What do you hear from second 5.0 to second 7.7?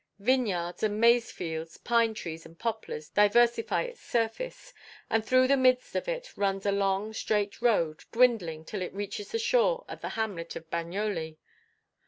and through the midst of it runs a long, straight